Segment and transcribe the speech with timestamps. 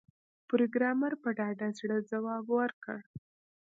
[0.49, 2.99] پروګرامر په ډاډه زړه ځواب ورکړ